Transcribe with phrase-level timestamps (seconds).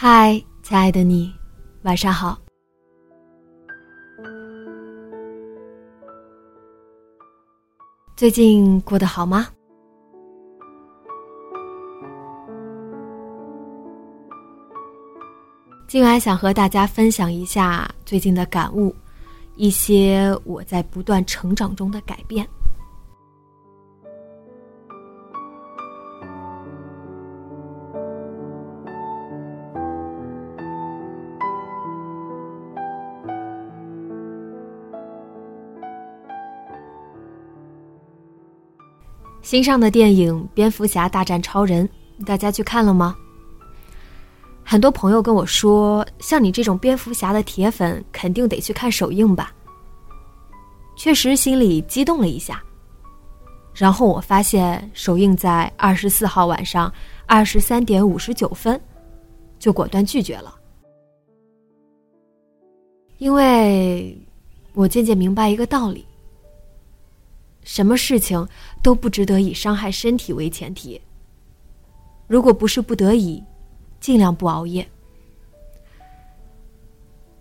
[0.00, 1.34] 嗨，亲爱的你，
[1.82, 2.38] 晚上好。
[8.14, 9.48] 最近过得好吗？
[15.88, 18.94] 今晚想和大家分享一下最近的感悟，
[19.56, 22.48] 一些我在不断成长中的改变。
[39.48, 41.88] 新上的电影《蝙蝠侠大战超人》，
[42.26, 43.16] 大家去看了吗？
[44.62, 49.50] 很多朋友跟我说，像你这种蝙蝠侠的铁粉，肯定得去看首映吧。
[50.98, 52.62] 确实心里激动了一下。
[53.72, 56.92] 然后我发现首映在二十四号晚上
[57.24, 58.78] 二十三点五十九分，
[59.58, 60.54] 就果断拒绝了，
[63.16, 64.14] 因为
[64.74, 66.04] 我渐渐明白一个道理。
[67.68, 68.48] 什么事情
[68.82, 70.98] 都不值得以伤害身体为前提。
[72.26, 73.44] 如果不是不得已，
[74.00, 74.88] 尽量不熬夜。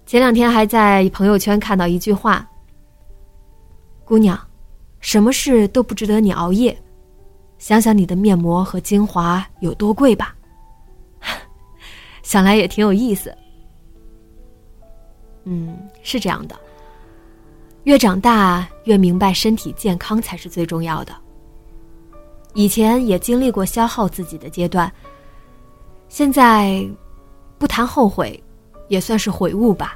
[0.05, 2.45] 前两天还在朋友圈看到一句话
[4.03, 4.37] ：“姑娘，
[4.99, 6.77] 什么事都不值得你熬夜。
[7.57, 10.35] 想想你的面膜和精华有多贵吧。
[12.21, 13.33] ”想来也挺有意思。
[15.45, 16.59] 嗯，是这样的。
[17.85, 21.13] 越长大，越明白身体健康才是最重要的。
[22.53, 24.91] 以前也经历过消耗自己的阶段，
[26.07, 26.87] 现在
[27.57, 28.41] 不谈后悔，
[28.87, 29.95] 也算是悔悟吧。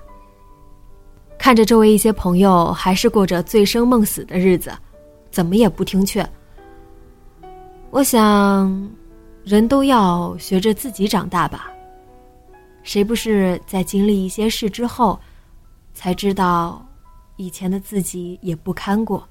[1.39, 4.71] 看着周围一些朋友还是过着醉生梦死的日子，
[5.31, 6.29] 怎么也不听劝。
[7.91, 8.91] 我想，
[9.45, 11.71] 人都要学着自己长大吧。
[12.83, 15.17] 谁不是在经历一些事之后，
[15.93, 16.85] 才知道？
[17.41, 19.27] 以前的自己也不堪过。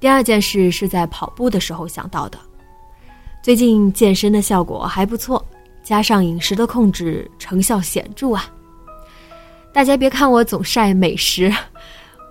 [0.00, 2.38] 第二件事是在跑步的时候想到的。
[3.42, 5.44] 最近健身的效果还不错，
[5.82, 8.50] 加上饮食的控制，成效显著啊！
[9.74, 11.52] 大家别看我总晒美食。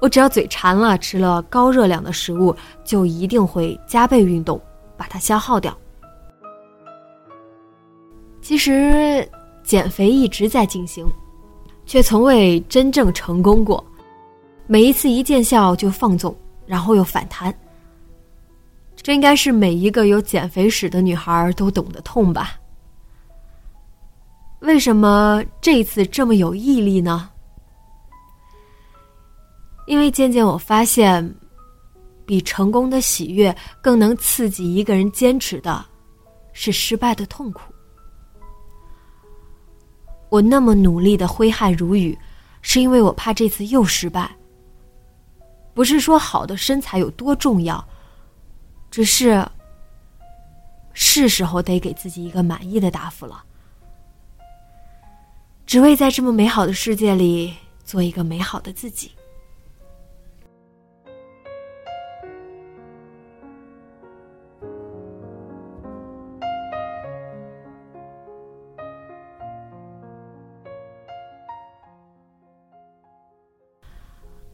[0.02, 2.54] 我只要嘴馋了，吃了高热量的食物，
[2.84, 4.60] 就一定会加倍运动，
[4.98, 5.78] 把它消耗掉。
[8.42, 9.30] 其实
[9.64, 11.06] 减肥一直在进行，
[11.86, 13.82] 却从未真正成功过。
[14.66, 16.36] 每一次一见效就放纵，
[16.66, 17.54] 然后又反弹。
[18.96, 22.60] 这应该是每一个有减肥史的女孩都懂得痛吧？
[24.62, 27.30] 为什么这次这么有毅力呢？
[29.92, 31.22] 因为渐渐我发现，
[32.26, 35.86] 比成功的喜悦更能刺激一个人坚持的，
[36.54, 37.74] 是失败的痛苦。
[40.30, 42.18] 我那么努力的挥汗如雨，
[42.62, 44.34] 是因为我怕这次又失败。
[45.74, 47.86] 不是说好的身材有多重要，
[48.90, 49.46] 只是
[50.94, 53.44] 是时候得给自己一个满意的答复了。
[55.66, 57.54] 只为在这么美好的世界里
[57.84, 59.12] 做一个美好的自己。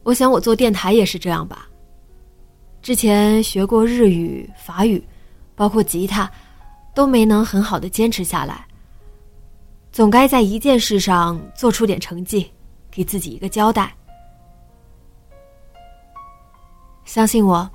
[0.08, 1.68] 我想，我做电台也是这样吧。
[2.80, 5.06] 之前学过日语、法语，
[5.54, 6.30] 包括吉他，
[6.94, 8.66] 都没能很好的坚持下来。
[9.92, 12.50] 总该在一件事上做出点成绩，
[12.90, 13.94] 给自己一个交代。
[17.04, 17.70] 相信我，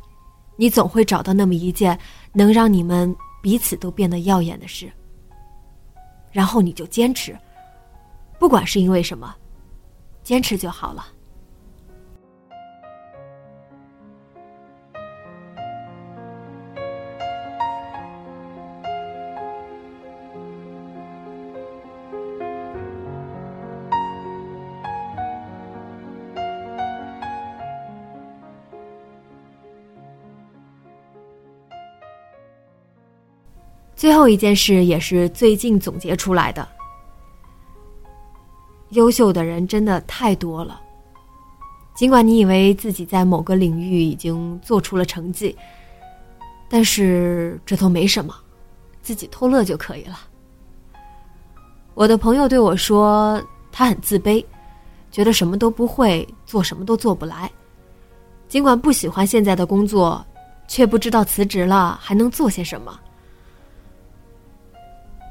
[0.55, 1.95] 你总会找到那么一件
[2.31, 4.91] 能让你们彼此都变得耀眼的事。
[6.31, 7.37] 然后你就坚持，
[8.39, 9.35] 不管是因为什么，
[10.23, 11.05] 坚持就好了。
[34.03, 36.67] 最后一件事也是最近总结出来的。
[38.89, 40.81] 优秀的人真的太多了，
[41.95, 45.55] 尽管你以为自己在某个领域已经做出了成绩，
[46.67, 48.35] 但是这都没什么，
[49.01, 50.19] 自己偷乐就可以了。
[51.93, 53.41] 我的朋友对我说，
[53.71, 54.43] 他很自卑，
[55.13, 57.49] 觉得什么都不会，做什么都做不来。
[58.49, 60.21] 尽管不喜欢现在的工作，
[60.67, 62.99] 却不知道辞职了还能做些什么。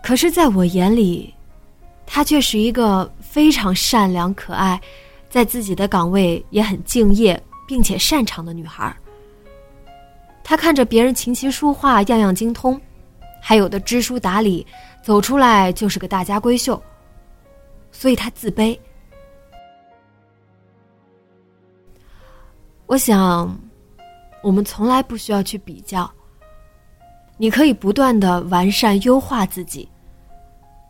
[0.03, 1.33] 可是，在我眼里，
[2.05, 4.79] 她却是一个非常善良、可爱，
[5.31, 8.95] 在自己的岗位也很敬业，并且擅长的女孩。
[10.43, 12.79] 她看着别人琴棋书画样样精通，
[13.41, 14.67] 还有的知书达理，
[15.03, 16.83] 走出来就是个大家闺秀。
[17.93, 18.77] 所以她自卑。
[22.87, 23.57] 我想，
[24.43, 26.11] 我们从来不需要去比较。
[27.39, 29.89] 你可以不断的完善、优化自己。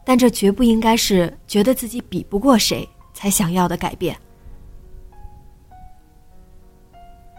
[0.04, 4.16] 但这绝不应该是觉得自己比不过谁才想要的改变。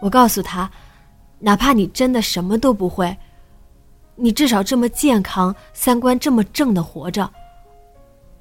[0.00, 0.70] 我告诉他，
[1.38, 3.16] 哪怕你真的什么都不会，
[4.16, 7.30] 你至少这么健康、三观这么正的活着，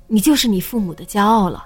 [0.08, 1.66] 你就是你父母的骄傲了。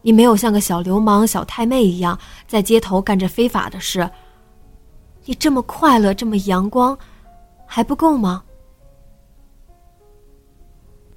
[0.00, 4.08] 你没有像个小流氓、小太妹一样在街头干着非法的事。
[5.24, 6.96] 你这么快乐、这么阳光，
[7.66, 8.42] 还不够吗？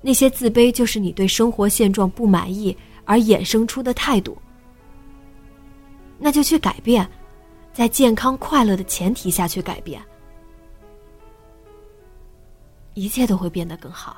[0.02, 2.76] 那些自卑，就是你对生活现状不满意
[3.06, 4.38] 而衍生出的态度。
[6.18, 7.08] 那就去改变，
[7.72, 10.02] 在健康快乐的前提下去改变，
[12.94, 14.18] 一切都会变得更好。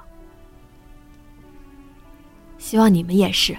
[2.57, 3.55] 希望你们也是。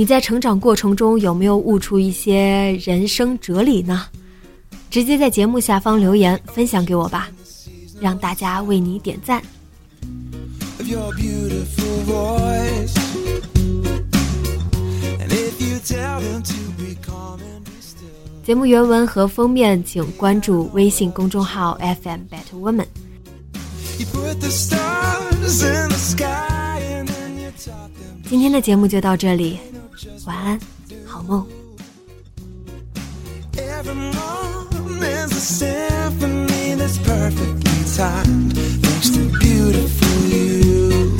[0.00, 4.06] 你在成长过程中有没有悟出一些人生哲理呢？
[4.88, 7.28] 直接在节目下方留言分享给我吧，
[8.00, 9.42] 让大家为你点赞。
[18.42, 22.86] 节目原文和封面请关注微信公众号 FM Better Woman。
[28.30, 29.58] 今天的节目就到这里。
[30.25, 30.59] 晚安，
[31.05, 31.47] 好梦。
[33.57, 41.18] Every morning is a symphony that's perfectly timed, thanks to beautiful you.